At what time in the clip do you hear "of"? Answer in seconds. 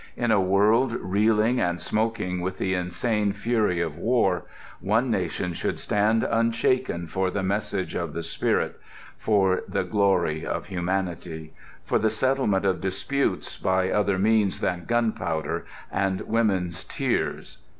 3.81-3.99, 7.93-8.13, 10.43-10.65, 12.65-12.81